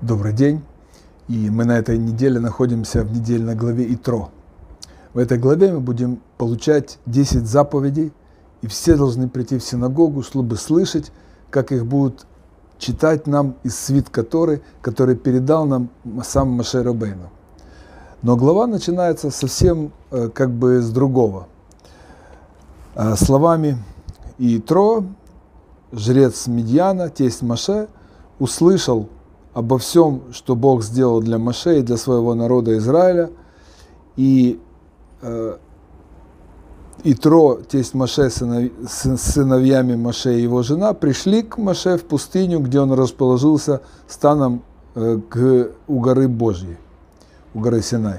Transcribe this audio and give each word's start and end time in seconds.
Добрый 0.00 0.32
день. 0.32 0.62
И 1.26 1.50
мы 1.50 1.64
на 1.64 1.76
этой 1.76 1.98
неделе 1.98 2.38
находимся 2.38 3.02
в 3.02 3.12
недельной 3.12 3.56
главе 3.56 3.92
Итро. 3.94 4.30
В 5.12 5.18
этой 5.18 5.38
главе 5.38 5.72
мы 5.72 5.80
будем 5.80 6.20
получать 6.36 7.00
10 7.06 7.44
заповедей, 7.44 8.12
и 8.62 8.68
все 8.68 8.94
должны 8.94 9.28
прийти 9.28 9.58
в 9.58 9.64
синагогу, 9.64 10.22
чтобы 10.22 10.54
слышать, 10.54 11.10
как 11.50 11.72
их 11.72 11.84
будут 11.84 12.26
читать 12.78 13.26
нам 13.26 13.56
из 13.64 13.76
свит 13.76 14.08
который, 14.08 14.62
который 14.82 15.16
передал 15.16 15.66
нам 15.66 15.90
сам 16.22 16.50
Маше 16.50 16.84
Рабейну. 16.84 17.30
Но 18.22 18.36
глава 18.36 18.68
начинается 18.68 19.32
совсем 19.32 19.90
э, 20.12 20.28
как 20.32 20.52
бы 20.52 20.80
с 20.80 20.90
другого. 20.90 21.48
Э, 22.94 23.16
словами 23.16 23.76
Итро, 24.38 25.06
жрец 25.90 26.46
Медьяна, 26.46 27.10
тесть 27.10 27.42
Маше, 27.42 27.88
услышал 28.38 29.08
обо 29.58 29.76
всем, 29.76 30.22
что 30.30 30.54
Бог 30.54 30.84
сделал 30.84 31.20
для 31.20 31.36
Маше 31.36 31.80
и 31.80 31.82
для 31.82 31.96
своего 31.96 32.34
народа 32.34 32.78
Израиля. 32.78 33.30
И 34.14 34.60
э, 35.20 35.56
Итро, 37.02 37.58
тесть 37.68 37.92
Маше, 37.92 38.30
сынов, 38.30 38.70
сыновьями 38.88 39.96
Маше 39.96 40.38
и 40.38 40.42
его 40.42 40.62
жена, 40.62 40.94
пришли 40.94 41.42
к 41.42 41.58
Маше 41.58 41.98
в 41.98 42.04
пустыню, 42.04 42.60
где 42.60 42.78
он 42.78 42.92
расположился 42.92 43.80
станом 44.06 44.62
э, 44.94 45.18
к, 45.28 45.70
у 45.88 45.98
горы 45.98 46.28
Божьей, 46.28 46.76
у 47.52 47.58
горы 47.58 47.82
Синай. 47.82 48.18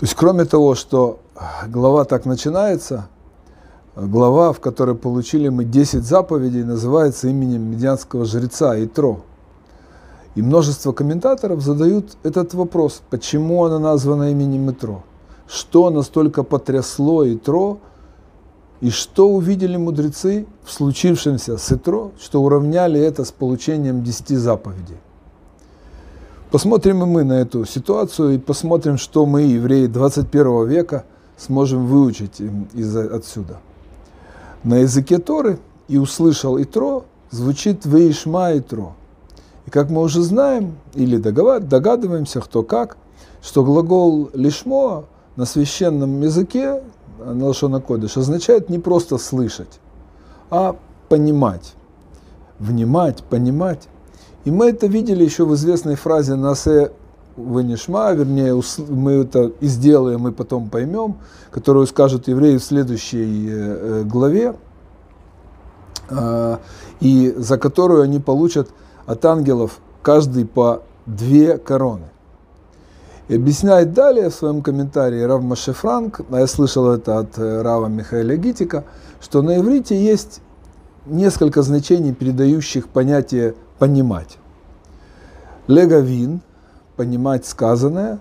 То 0.00 0.04
есть, 0.04 0.14
кроме 0.14 0.46
того, 0.46 0.74
что 0.74 1.20
глава 1.68 2.04
так 2.04 2.24
начинается– 2.24 3.08
глава, 4.06 4.52
в 4.52 4.60
которой 4.60 4.94
получили 4.94 5.48
мы 5.48 5.64
10 5.64 6.04
заповедей, 6.04 6.64
называется 6.64 7.28
именем 7.28 7.62
медианского 7.70 8.24
жреца 8.24 8.82
Итро. 8.82 9.20
И 10.34 10.42
множество 10.42 10.92
комментаторов 10.92 11.60
задают 11.60 12.16
этот 12.22 12.54
вопрос, 12.54 13.02
почему 13.10 13.64
она 13.64 13.78
названа 13.78 14.30
именем 14.30 14.70
Итро? 14.70 15.02
Что 15.46 15.90
настолько 15.90 16.44
потрясло 16.44 17.28
Итро, 17.28 17.78
и 18.80 18.88
что 18.88 19.28
увидели 19.28 19.76
мудрецы 19.76 20.46
в 20.64 20.72
случившемся 20.72 21.58
с 21.58 21.72
Итро, 21.72 22.12
что 22.18 22.42
уравняли 22.42 22.98
это 22.98 23.24
с 23.24 23.32
получением 23.32 24.02
10 24.02 24.38
заповедей? 24.38 24.96
Посмотрим 26.50 27.02
и 27.02 27.06
мы 27.06 27.24
на 27.24 27.34
эту 27.34 27.64
ситуацию 27.66 28.34
и 28.34 28.38
посмотрим, 28.38 28.96
что 28.96 29.26
мы, 29.26 29.42
евреи 29.42 29.86
21 29.86 30.66
века, 30.66 31.04
сможем 31.36 31.86
выучить 31.86 32.40
из 32.72 32.96
отсюда– 32.96 33.60
на 34.64 34.78
языке 34.78 35.18
Торы 35.18 35.58
и 35.88 35.98
услышал 35.98 36.60
Итро, 36.60 37.04
звучит 37.30 37.84
Вейшма 37.84 38.56
Итро. 38.58 38.94
И 39.66 39.70
как 39.70 39.90
мы 39.90 40.02
уже 40.02 40.22
знаем, 40.22 40.76
или 40.94 41.16
догадываемся, 41.16 42.40
кто 42.40 42.62
как, 42.62 42.96
что 43.42 43.64
глагол 43.64 44.30
лишмо 44.34 45.04
на 45.36 45.44
священном 45.46 46.20
языке, 46.20 46.82
на 47.18 47.46
Лашона 47.46 47.80
Кодыш, 47.80 48.16
означает 48.16 48.68
не 48.68 48.78
просто 48.78 49.18
слышать, 49.18 49.80
а 50.50 50.76
понимать. 51.08 51.74
Внимать, 52.58 53.22
понимать. 53.24 53.88
И 54.44 54.50
мы 54.50 54.70
это 54.70 54.86
видели 54.86 55.24
еще 55.24 55.44
в 55.44 55.54
известной 55.54 55.96
фразе 55.96 56.34
«Насе 56.34 56.92
вынешма», 57.40 58.12
вернее, 58.12 58.60
мы 58.88 59.12
это 59.12 59.52
и 59.60 59.66
сделаем, 59.66 60.28
и 60.28 60.32
потом 60.32 60.70
поймем, 60.70 61.16
которую 61.50 61.86
скажут 61.86 62.28
евреи 62.28 62.56
в 62.56 62.64
следующей 62.64 63.48
э, 63.48 63.52
э, 63.52 64.02
главе, 64.04 64.54
а, 66.10 66.60
и 67.00 67.32
за 67.36 67.58
которую 67.58 68.02
они 68.02 68.18
получат 68.18 68.68
от 69.06 69.24
ангелов 69.24 69.78
каждый 70.02 70.44
по 70.44 70.82
две 71.06 71.56
короны. 71.58 72.06
И 73.28 73.36
объясняет 73.36 73.92
далее 73.92 74.28
в 74.28 74.34
своем 74.34 74.60
комментарии 74.60 75.22
Рав 75.22 75.42
Маше 75.42 75.72
Франк, 75.72 76.20
а 76.30 76.40
я 76.40 76.46
слышал 76.46 76.90
это 76.90 77.18
от 77.18 77.38
э, 77.38 77.62
Рава 77.62 77.86
Михаила 77.86 78.36
Гитика, 78.36 78.84
что 79.20 79.42
на 79.42 79.58
иврите 79.58 79.96
есть 79.96 80.40
несколько 81.06 81.62
значений, 81.62 82.12
передающих 82.12 82.88
понятие 82.88 83.54
«понимать». 83.78 84.38
Легавин– 85.68 86.40
понимать 87.00 87.46
сказанное, 87.46 88.18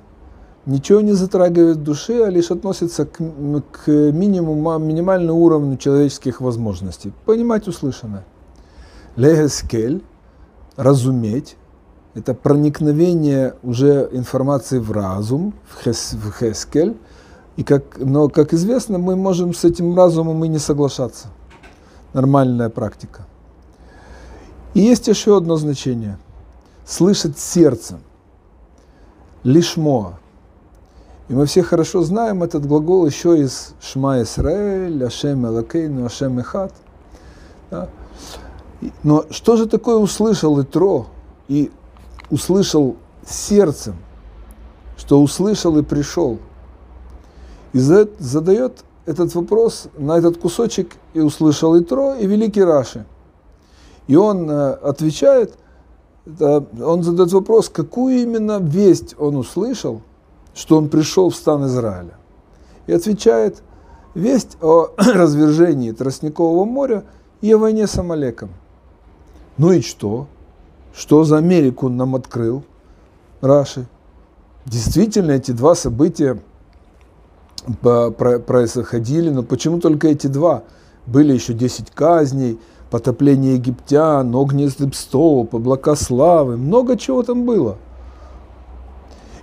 ничего 0.66 1.02
не 1.02 1.12
затрагивает 1.12 1.84
души, 1.84 2.24
а 2.24 2.30
лишь 2.30 2.50
относится 2.50 3.06
к, 3.06 3.18
к 3.72 3.88
минимуму, 3.88 4.80
минимальному 4.80 5.38
уровню 5.38 5.76
человеческих 5.76 6.40
возможностей. 6.40 7.12
Понимать 7.26 7.68
услышанное. 7.68 8.24
Легескель, 9.18 10.02
разуметь, 10.78 11.58
это 12.14 12.34
проникновение 12.34 13.56
уже 13.64 14.08
информации 14.14 14.80
в 14.80 14.94
разум, 14.94 15.54
в, 15.68 15.84
хес, 15.84 16.14
в 16.14 16.32
хескель, 16.32 16.96
и 17.58 17.66
как, 17.66 17.98
но, 17.98 18.30
как 18.30 18.54
известно, 18.54 18.98
мы 18.98 19.18
можем 19.18 19.54
с 19.54 19.66
этим 19.66 19.94
разумом 19.94 20.46
и 20.46 20.48
не 20.48 20.58
соглашаться. 20.60 21.28
Нормальная 22.14 22.70
практика. 22.70 23.26
И 24.74 24.80
есть 24.80 25.10
еще 25.10 25.36
одно 25.36 25.58
значение. 25.58 26.18
Слышать 26.86 27.38
сердцем 27.38 28.00
лишмо. 29.44 30.20
И 31.28 31.34
мы 31.34 31.46
все 31.46 31.62
хорошо 31.62 32.02
знаем 32.02 32.42
этот 32.44 32.66
глагол 32.66 33.06
еще 33.06 33.40
из 33.40 33.76
Шма 33.82 34.22
Исраэль, 34.24 35.04
Ашем 35.04 35.46
Элакейну, 35.46 36.06
Ашем 36.06 36.40
Эхат. 36.40 36.74
Да? 37.70 37.90
Но 39.04 39.26
что 39.30 39.56
же 39.56 39.68
такое 39.68 39.98
услышал 39.98 40.60
Итро 40.62 41.08
и 41.48 41.72
услышал 42.32 42.96
сердцем, 43.28 43.96
что 44.98 45.22
услышал 45.22 45.78
и 45.78 45.84
пришел? 45.84 46.40
И 47.74 47.80
задает 47.80 48.84
этот 49.06 49.36
вопрос 49.36 49.88
на 49.98 50.18
этот 50.18 50.38
кусочек 50.38 50.96
и 51.14 51.20
услышал 51.20 51.80
Итро 51.80 52.16
и 52.16 52.26
великий 52.26 52.64
Раши. 52.64 53.06
И 54.08 54.16
он 54.16 54.50
э, 54.50 54.72
отвечает– 54.72 55.54
он 56.40 57.04
задает 57.04 57.32
вопрос, 57.32 57.70
какую 57.70 58.18
именно 58.18 58.60
весть 58.60 59.16
он 59.18 59.36
услышал, 59.36 60.02
что 60.54 60.78
он 60.78 60.90
пришел 60.90 61.30
в 61.30 61.36
стан 61.36 61.66
Израиля. 61.66 62.16
И 62.88 62.94
отвечает, 62.94 63.64
весть 64.14 64.58
о 64.62 64.90
развержении 64.98 65.92
Тростникового 65.92 66.66
моря 66.66 67.04
и 67.42 67.52
о 67.52 67.58
войне 67.58 67.88
с 67.88 67.98
Амалеком. 67.98 68.50
Ну 69.58 69.72
и 69.72 69.82
что? 69.82 70.28
Что 70.94 71.24
за 71.24 71.38
Америку 71.38 71.90
нам 71.90 72.16
открыл, 72.16 72.64
Раши? 73.42 73.88
Действительно, 74.66 75.32
эти 75.32 75.52
два 75.52 75.76
события 75.76 76.40
происходили, 77.82 79.30
но 79.30 79.44
почему 79.44 79.80
только 79.80 80.08
эти 80.08 80.28
два? 80.28 80.64
Были 81.06 81.34
еще 81.34 81.54
10 81.54 81.92
казней, 81.92 82.60
потопление 82.90 83.56
египтян, 83.56 84.34
огненный 84.34 84.94
столб, 84.94 85.56
облака 85.56 85.96
славы, 85.96 86.58
много 86.58 86.98
чего 86.98 87.24
там 87.24 87.46
было. 87.46 87.78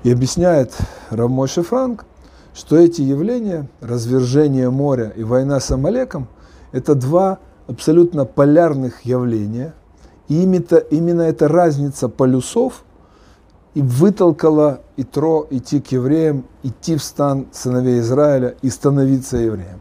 И 0.03 0.13
объясняет 0.13 0.77
Рамойши 1.11 1.63
Франк, 1.63 2.05
что 2.55 2.77
эти 2.77 3.03
явления, 3.03 3.69
развержение 3.81 4.71
моря 4.71 5.13
и 5.17 5.23
война 5.23 5.61
с 5.61 5.71
Амалеком, 5.71 6.29
это 6.73 6.95
два 6.95 7.39
абсолютно 7.67 8.25
полярных 8.25 9.03
явления. 9.03 9.75
И 10.29 10.43
именно, 10.43 10.77
именно 10.91 11.23
эта 11.23 11.49
разница 11.49 12.09
полюсов 12.09 12.85
и 13.75 13.83
вытолкала 13.83 14.81
Итро 14.97 15.47
идти 15.51 15.81
к 15.81 15.93
евреям, 15.93 16.47
идти 16.63 16.97
в 16.97 17.03
стан 17.03 17.47
сыновей 17.53 18.01
Израиля 18.01 18.55
и 18.63 18.71
становиться 18.71 19.37
евреем. 19.37 19.81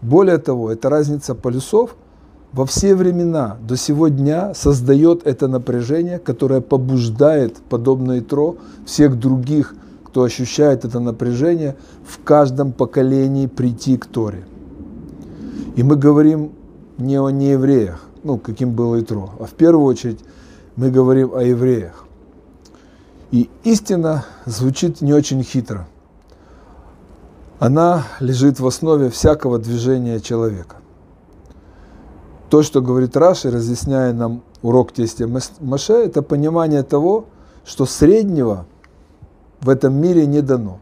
Более 0.00 0.38
того, 0.38 0.70
эта 0.70 0.88
разница 0.88 1.34
полюсов– 1.34 1.94
во 2.52 2.64
все 2.64 2.94
времена 2.94 3.58
до 3.60 3.76
сего 3.76 4.08
дня 4.08 4.54
создает 4.54 5.26
это 5.26 5.48
напряжение, 5.48 6.18
которое 6.18 6.60
побуждает, 6.60 7.56
подобно 7.68 8.18
Итро, 8.18 8.56
всех 8.86 9.18
других, 9.18 9.74
кто 10.04 10.22
ощущает 10.22 10.84
это 10.84 10.98
напряжение, 11.00 11.76
в 12.06 12.22
каждом 12.24 12.72
поколении 12.72 13.46
прийти 13.46 13.98
к 13.98 14.06
Торе. 14.06 14.46
И 15.76 15.82
мы 15.82 15.96
говорим 15.96 16.52
не 16.96 17.20
о 17.20 17.28
неевреях, 17.28 18.04
ну, 18.24 18.38
каким 18.38 18.72
было 18.72 19.00
Итро, 19.00 19.30
а 19.38 19.44
в 19.44 19.52
первую 19.52 19.84
очередь 19.84 20.20
мы 20.76 20.90
говорим 20.90 21.34
о 21.34 21.42
евреях. 21.42 22.06
И 23.30 23.50
истина 23.62 24.24
звучит 24.46 25.02
не 25.02 25.12
очень 25.12 25.42
хитро. 25.42 25.86
Она 27.58 28.04
лежит 28.20 28.58
в 28.58 28.66
основе 28.66 29.10
всякого 29.10 29.58
движения 29.58 30.18
человека 30.20 30.77
то, 32.48 32.62
что 32.62 32.80
говорит 32.80 33.16
Раши, 33.16 33.50
разъясняя 33.50 34.12
нам 34.12 34.42
урок 34.62 34.92
тестя 34.92 35.28
Маше, 35.60 35.92
это 35.92 36.22
понимание 36.22 36.82
того, 36.82 37.26
что 37.64 37.86
среднего 37.86 38.66
в 39.60 39.68
этом 39.68 39.94
мире 39.94 40.26
не 40.26 40.40
дано. 40.40 40.80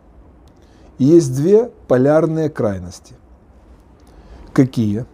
И 0.98 1.04
есть 1.04 1.34
две 1.34 1.70
полярные 1.88 2.48
крайности. 2.48 3.14
Какие? 4.52 5.06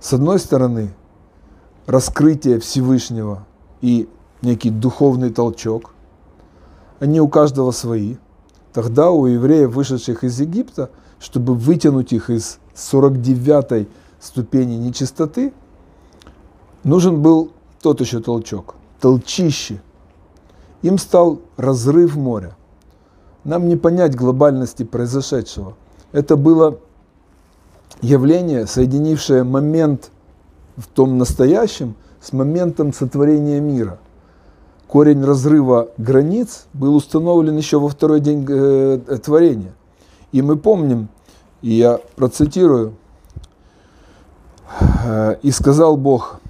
С 0.00 0.12
одной 0.12 0.38
стороны, 0.38 0.94
раскрытие 1.86 2.60
Всевышнего 2.60 3.46
и 3.80 4.08
некий 4.42 4.70
духовный 4.70 5.30
толчок. 5.30 5.94
Они 7.00 7.20
у 7.20 7.28
каждого 7.28 7.70
свои. 7.72 8.16
Тогда 8.72 9.10
у 9.10 9.26
евреев, 9.26 9.74
вышедших 9.74 10.24
из 10.24 10.40
Египта, 10.40 10.90
чтобы 11.20 11.54
вытянуть 11.54 12.12
их 12.12 12.30
из 12.30 12.58
49-й 12.74 13.88
ступени 14.20 14.74
нечистоты, 14.74 15.52
нужен 16.84 17.20
был 17.20 17.50
тот 17.82 18.00
еще 18.00 18.20
толчок, 18.20 18.76
толчище. 19.00 19.80
Им 20.82 20.98
стал 20.98 21.40
разрыв 21.56 22.16
моря. 22.16 22.56
Нам 23.42 23.68
не 23.68 23.76
понять 23.76 24.14
глобальности 24.14 24.84
произошедшего. 24.84 25.74
Это 26.12 26.36
было 26.36 26.78
явление, 28.00 28.66
соединившее 28.66 29.44
момент 29.44 30.10
в 30.76 30.86
том 30.86 31.18
настоящем 31.18 31.94
с 32.20 32.32
моментом 32.32 32.92
сотворения 32.92 33.60
мира. 33.60 33.98
Корень 34.86 35.24
разрыва 35.24 35.88
границ 35.98 36.66
был 36.72 36.94
установлен 36.94 37.56
еще 37.56 37.78
во 37.78 37.88
второй 37.88 38.20
день 38.20 38.46
э, 38.48 38.98
творения. 39.22 39.74
И 40.32 40.42
мы 40.42 40.56
помним, 40.56 41.08
и 41.62 41.72
я 41.72 42.00
процитирую, 42.16 42.94
э, 45.04 45.36
«И 45.42 45.50
сказал 45.50 45.96
Бог, 45.96 46.40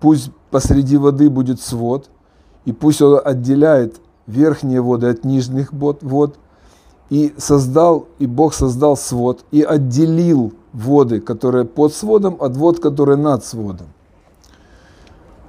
пусть 0.00 0.30
посреди 0.50 0.96
воды 0.96 1.30
будет 1.30 1.60
свод, 1.60 2.08
и 2.64 2.72
пусть 2.72 3.02
он 3.02 3.20
отделяет 3.24 4.00
верхние 4.26 4.80
воды 4.80 5.08
от 5.08 5.24
нижних 5.24 5.72
вод, 5.72 6.36
и 7.08 7.34
создал, 7.38 8.08
и 8.18 8.26
Бог 8.26 8.54
создал 8.54 8.96
свод, 8.96 9.44
и 9.52 9.62
отделил 9.62 10.52
воды, 10.72 11.20
которые 11.20 11.64
под 11.64 11.94
сводом, 11.94 12.36
от 12.40 12.56
вод, 12.56 12.80
которые 12.80 13.16
над 13.16 13.44
сводом. 13.44 13.86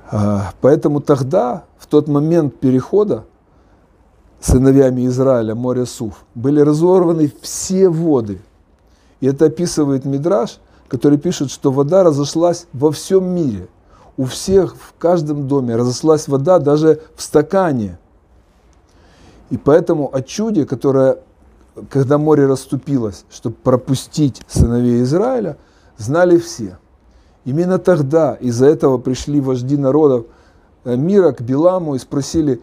А, 0.09 0.51
поэтому 0.61 1.01
тогда, 1.01 1.63
в 1.77 1.87
тот 1.87 2.07
момент 2.07 2.59
перехода, 2.59 3.25
сыновьями 4.39 5.07
Израиля, 5.07 5.55
море 5.55 5.85
Суф, 5.85 6.23
были 6.35 6.61
разорваны 6.61 7.31
все 7.41 7.89
воды. 7.89 8.39
И 9.19 9.27
это 9.27 9.45
описывает 9.45 10.05
Мидраш, 10.05 10.59
который 10.87 11.17
пишет, 11.17 11.49
что 11.49 11.71
вода 11.71 12.03
разошлась 12.03 12.67
во 12.71 12.91
всем 12.91 13.25
мире. 13.25 13.67
У 14.17 14.25
всех, 14.25 14.75
в 14.75 14.93
каждом 14.97 15.47
доме 15.47 15.75
разошлась 15.75 16.27
вода 16.27 16.59
даже 16.59 17.01
в 17.15 17.21
стакане. 17.21 17.99
И 19.49 19.57
поэтому 19.57 20.13
о 20.13 20.21
чуде, 20.21 20.65
которое 20.65 21.19
когда 21.89 22.17
море 22.17 22.45
расступилось, 22.45 23.25
чтобы 23.29 23.55
пропустить 23.55 24.41
сыновей 24.47 25.03
Израиля, 25.03 25.57
знали 25.97 26.37
все. 26.37 26.77
Именно 27.45 27.79
тогда 27.79 28.33
из-за 28.35 28.65
этого 28.65 28.97
пришли 28.97 29.39
вожди 29.39 29.77
народов 29.77 30.25
э, 30.83 30.95
мира 30.95 31.31
к 31.31 31.41
Биламу 31.41 31.95
и 31.95 31.99
спросили, 31.99 32.61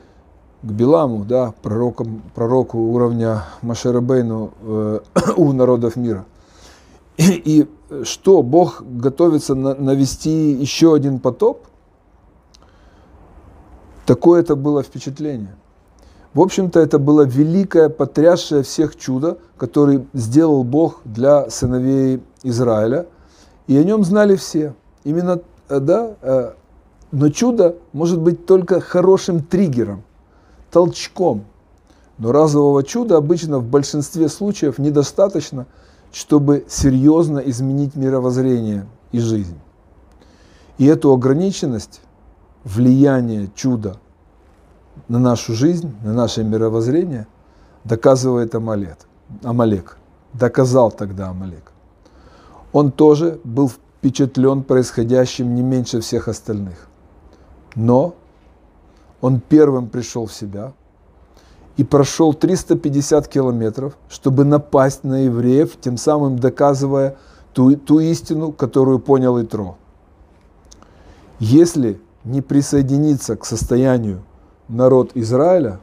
к 0.62 0.66
Биламу, 0.66 1.24
да, 1.24 1.54
пророкам, 1.62 2.22
пророку 2.34 2.78
уровня 2.78 3.44
Машерабейну 3.62 4.52
э, 4.62 5.00
у 5.36 5.52
народов 5.52 5.96
мира. 5.96 6.24
И, 7.16 7.30
и 7.32 7.68
что, 8.04 8.42
Бог 8.42 8.82
готовится 8.82 9.54
на, 9.54 9.74
навести 9.74 10.52
еще 10.52 10.94
один 10.94 11.18
потоп? 11.18 11.66
Такое 14.06 14.40
это 14.40 14.56
было 14.56 14.82
впечатление. 14.82 15.56
В 16.34 16.40
общем-то, 16.40 16.80
это 16.80 16.98
было 16.98 17.22
великое, 17.22 17.88
потрясшее 17.88 18.64
всех 18.64 18.96
чудо, 18.96 19.38
которое 19.56 20.04
сделал 20.12 20.64
Бог 20.64 21.00
для 21.04 21.48
сыновей 21.48 22.20
Израиля. 22.42 23.06
И 23.68 23.76
о 23.76 23.84
нем 23.84 24.04
знали 24.04 24.34
все. 24.34 24.74
Именно, 25.04 25.40
э, 25.68 25.78
да, 25.78 26.16
э, 26.20 26.52
но 27.12 27.28
чудо 27.28 27.76
может 27.92 28.20
быть 28.20 28.46
только 28.46 28.80
хорошим 28.80 29.40
триггером, 29.40 30.02
толчком. 30.72 31.44
Но 32.18 32.32
разового 32.32 32.82
чуда 32.82 33.16
обычно 33.16 33.60
в 33.60 33.64
большинстве 33.64 34.28
случаев 34.28 34.78
недостаточно, 34.78 35.66
чтобы 36.14 36.64
серьезно 36.68 37.40
изменить 37.40 37.96
мировоззрение 37.96 38.86
и 39.10 39.18
жизнь. 39.18 39.58
И 40.78 40.86
эту 40.86 41.12
ограниченность, 41.12 42.02
влияние 42.62 43.50
чуда 43.56 43.96
на 45.08 45.18
нашу 45.18 45.54
жизнь, 45.54 45.92
на 46.04 46.12
наше 46.12 46.44
мировоззрение, 46.44 47.26
доказывает 47.82 48.54
Амалек. 48.54 48.98
Амалек. 49.42 49.98
Доказал 50.32 50.92
тогда 50.92 51.30
Амалек. 51.30 51.72
Он 52.72 52.92
тоже 52.92 53.40
был 53.42 53.68
впечатлен 53.68 54.62
происходящим 54.62 55.52
не 55.56 55.62
меньше 55.62 56.00
всех 56.00 56.28
остальных. 56.28 56.86
Но 57.74 58.14
он 59.20 59.40
первым 59.40 59.88
пришел 59.88 60.26
в 60.26 60.32
себя 60.32 60.74
и 61.76 61.84
прошел 61.84 62.34
350 62.34 63.26
километров, 63.28 63.96
чтобы 64.08 64.44
напасть 64.44 65.04
на 65.04 65.24
евреев, 65.24 65.76
тем 65.80 65.96
самым 65.96 66.38
доказывая 66.38 67.16
ту, 67.52 67.76
ту 67.76 68.00
истину, 68.00 68.52
которую 68.52 69.00
понял 69.00 69.40
Итро. 69.42 69.76
Если 71.40 72.00
не 72.24 72.42
присоединиться 72.42 73.36
к 73.36 73.44
состоянию 73.44 74.22
народ 74.68 75.10
Израиля, 75.14 75.80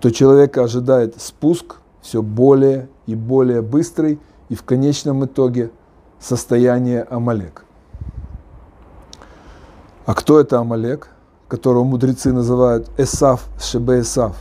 то 0.00 0.10
человека 0.10 0.64
ожидает 0.64 1.20
спуск 1.20 1.76
все 2.00 2.22
более 2.22 2.88
и 3.06 3.14
более 3.14 3.62
быстрый 3.62 4.18
и 4.48 4.54
в 4.54 4.64
конечном 4.64 5.24
итоге 5.24 5.70
состояние 6.18 7.02
Амалек. 7.04 7.64
А 10.04 10.14
кто 10.14 10.40
это 10.40 10.58
Амалек, 10.58 11.10
которого 11.52 11.84
мудрецы 11.84 12.32
называют 12.32 12.88
Эсав, 12.96 13.44
Шебе 13.60 14.00
Эсав? 14.00 14.36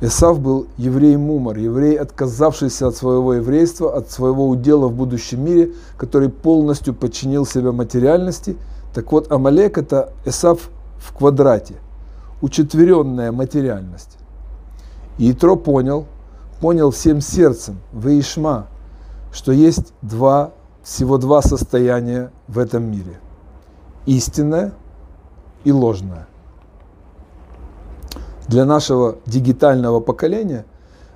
Эсав 0.00 0.38
был 0.38 0.68
еврей-мумар, 0.76 1.58
еврей, 1.58 1.96
отказавшийся 1.96 2.86
от 2.86 2.94
своего 2.94 3.34
еврейства, 3.34 3.96
от 3.96 4.08
своего 4.08 4.48
удела 4.48 4.86
в 4.86 4.92
будущем 4.92 5.44
мире, 5.44 5.72
который 5.96 6.28
полностью 6.28 6.94
подчинил 6.94 7.44
себя 7.44 7.72
материальности. 7.72 8.56
Так 8.94 9.10
вот, 9.10 9.32
Амалек– 9.32 9.78
это 9.78 10.12
Эсав 10.24 10.70
в 10.98 11.12
квадрате, 11.12 11.74
учетверенная 12.40 13.32
материальность. 13.32 14.16
И 15.18 15.32
Итро 15.32 15.56
понял, 15.56 16.06
понял 16.60 16.92
всем 16.92 17.20
сердцем, 17.20 17.80
Ваишма, 17.92 18.68
что 19.32 19.50
есть 19.50 19.92
два, 20.02 20.52
всего 20.84 21.18
два 21.18 21.42
состояния 21.42 22.30
в 22.46 22.60
этом 22.60 22.88
мире. 22.88 23.18
Истинное 24.06 24.72
и 25.64 25.72
ложное. 25.72 26.26
Для 28.48 28.64
нашего 28.64 29.18
дигитального 29.26 30.00
поколения 30.00 30.64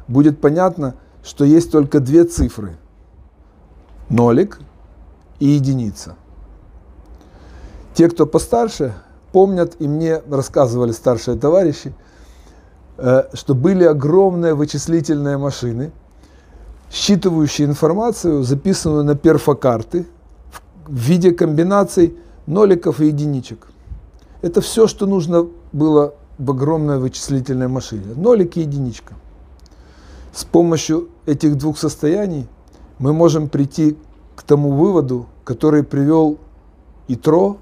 будет 0.07 0.41
понятно, 0.41 0.95
что 1.23 1.45
есть 1.45 1.73
только 1.73 2.01
две 2.01 2.25
цифры– 2.25 2.77
нолик 4.09 4.61
и 5.41 5.47
единица. 5.47 6.17
Те, 7.95 8.09
кто 8.09 8.27
постарше, 8.27 8.95
помнят, 9.33 9.77
и 9.79 9.89
мне 9.89 10.21
рассказывали 10.31 10.93
старшие 10.93 11.37
товарищи, 11.37 11.95
э, 12.99 13.25
что 13.33 13.55
были 13.55 13.85
огромные 13.85 14.55
вычислительные 14.55 15.39
машины, 15.39 15.93
считывающие 16.91 17.67
информацию, 17.67 18.43
записанную 18.43 19.05
на 19.05 19.17
перфокарты 19.17 20.07
в 20.87 20.95
виде 20.95 21.33
комбинаций 21.33 22.17
ноликов 22.47 23.01
и 23.01 23.07
единичек. 23.07 23.67
Это 24.45 24.61
все, 24.61 24.87
что 24.87 25.07
нужно 25.07 25.49
было 25.73 26.13
в 26.37 26.51
огромной 26.51 26.99
вычислительной 26.99 27.67
машине. 27.67 28.13
Нолик 28.15 28.59
и 28.59 28.61
единичка. 28.61 29.15
С 30.35 30.45
помощью 30.45 31.09
этих 31.25 31.57
двух 31.57 31.79
состояний 31.79 32.47
мы 32.99 33.15
можем 33.15 33.49
прийти 33.49 33.97
к 34.37 34.43
тому 34.43 34.73
выводу, 34.73 35.25
который 35.45 35.83
привел 35.83 36.37
Итро 37.09 37.57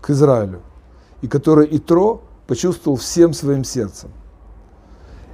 к 0.00 0.08
Израилю 0.08 0.62
и 1.20 1.28
который 1.28 1.68
Итро 1.70 2.22
почувствовал 2.46 2.96
всем 2.96 3.34
своим 3.34 3.62
сердцем. 3.62 4.08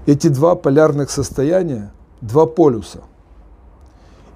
Эти 0.05 0.27
два 0.27 0.57
полярных 0.57 1.13
состояния, 1.13 1.93
два 2.21 2.45
полюса. 2.47 3.03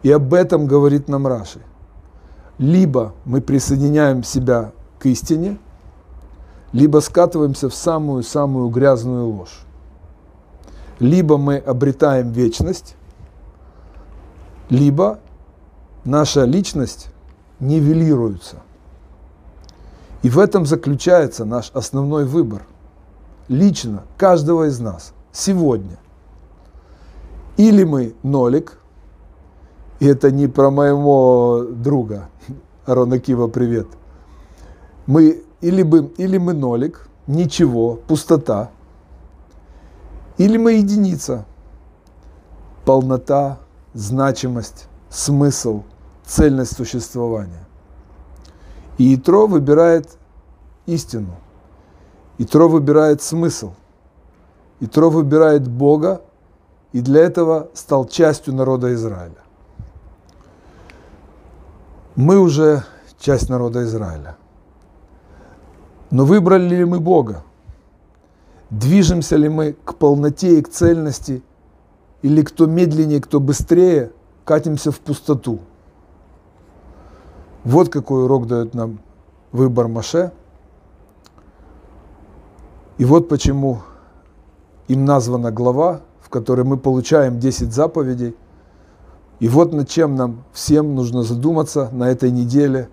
И 0.05 0.13
об 0.13 0.33
этом 0.33 0.69
говорит 0.69 1.09
нам 1.09 1.27
Раши. 1.27 1.59
Либо 2.59 3.15
мы 3.25 3.41
присоединяем 3.41 4.23
себя 4.23 4.71
к 5.01 5.07
истине, 5.07 5.59
либо 6.73 6.99
скатываемся 6.99 7.69
в 7.69 7.75
самую-самую 7.75 8.69
грязную 8.69 9.27
ложь. 9.27 9.61
Либо 10.99 11.37
мы 11.37 11.57
обретаем 11.57 12.31
вечность, 12.31 12.97
либо 14.69 15.19
наша 16.05 16.45
личность 16.45 17.09
нивелируется– 17.61 18.63
и 20.23 20.31
в 20.31 20.39
этом 20.39 20.67
заключается 20.67 21.45
наш 21.45 21.71
основной 21.75 22.25
выбор. 22.25 22.63
Лично, 23.49 24.05
каждого 24.17 24.69
из 24.69 24.79
нас, 24.79 25.13
сегодня. 25.33 25.99
Или 27.57 27.85
мы 27.85 28.15
нолик, 28.23 28.79
и 29.99 30.07
это 30.07 30.31
не 30.31 30.47
про 30.47 30.71
моего 30.71 31.67
друга, 31.69 32.29
Арона 32.87 33.19
Кива, 33.19 33.49
привет. 33.49 33.89
Мы 35.07 35.43
или, 35.63 35.83
бы, 35.83 36.13
или 36.19 36.37
мы 36.39 36.53
нолик, 36.53 37.09
ничего, 37.27 37.95
пустота, 37.95 38.71
или 40.37 40.59
мы 40.59 40.73
единица, 40.73 41.47
полнота, 42.85 43.59
значимость, 43.95 44.89
смысл, 45.09 45.85
цельность 46.25 46.77
существования. 46.77 47.65
И 48.99 49.15
Итро 49.15 49.47
выбирает 49.47 50.19
истину. 50.87 51.37
Итро 52.39 52.69
выбирает 52.69 53.23
смысл. 53.23 53.73
Итро 54.81 55.11
выбирает 55.11 55.69
Бога, 55.69 56.23
и 56.93 57.01
для 57.01 57.23
этого 57.23 57.69
стал 57.75 58.07
частью 58.07 58.55
народа 58.55 58.93
Израиля. 58.95 59.43
Мы 62.17 62.39
уже 62.39 62.85
часть 63.19 63.49
народа 63.49 63.85
Израиля. 63.85 64.37
Но 66.13 66.27
выбрали 66.27 66.77
ли 66.77 66.85
мы 66.85 67.01
Бога? 67.01 67.43
Движемся 68.69 69.37
ли 69.37 69.49
мы 69.49 69.75
к 69.85 69.95
полноте 69.95 70.59
и 70.59 70.63
к 70.63 70.69
цельности, 70.69 71.43
или 72.21 72.43
кто 72.43 72.67
медленнее, 72.67 73.21
кто 73.21 73.41
быстрее, 73.41 74.13
катимся 74.45 74.93
в 74.93 75.01
пустоту? 75.01 75.61
Вот 77.65 77.89
какой 77.89 78.25
урок 78.25 78.47
дает 78.47 78.75
нам 78.75 78.99
выбор 79.53 79.89
Маше. 79.89 80.33
И 82.99 83.07
вот 83.07 83.31
почему 83.31 83.81
им 84.89 85.07
названа 85.07 85.51
глава, 85.51 86.03
в 86.21 86.29
которой 86.29 86.67
мы 86.67 86.77
получаем 86.77 87.41
10 87.41 87.73
заповедей. 87.73 88.37
И 89.41 89.49
вот 89.49 89.73
над 89.73 89.89
чем 89.89 90.15
нам 90.17 90.45
всем 90.53 90.95
нужно 90.95 91.23
задуматься 91.23 91.89
на 91.91 92.11
этой 92.11 92.31
неделе, 92.31 92.91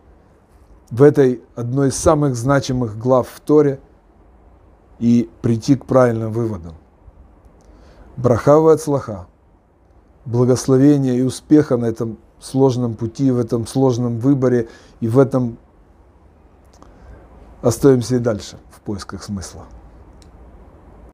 в 0.92 1.04
этой 1.04 1.42
одной 1.56 1.90
из 1.90 1.96
самых 1.96 2.36
значимых 2.36 2.98
глав 2.98 3.28
в 3.28 3.40
Торе 3.40 3.80
и 5.00 5.30
прийти 5.42 5.76
к 5.76 5.86
правильным 5.86 6.32
выводам. 6.32 6.76
Брахава 8.18 8.74
от 8.74 8.82
слаха, 8.82 9.28
благословения 10.26 11.14
и 11.14 11.22
успеха 11.22 11.78
на 11.78 11.86
этом 11.86 12.18
сложном 12.40 12.96
пути, 12.96 13.32
в 13.32 13.40
этом 13.40 13.68
сложном 13.68 14.20
выборе 14.20 14.68
и 15.00 15.08
в 15.08 15.20
этом 15.20 15.58
остаемся 17.62 18.16
и 18.16 18.20
дальше 18.20 18.58
в 18.72 18.82
поисках 18.82 19.24
смысла. 19.24 19.66